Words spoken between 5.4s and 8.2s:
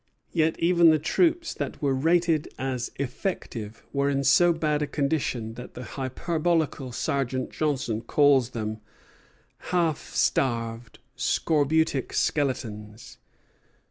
that the hyperbolical Sergeant Johnson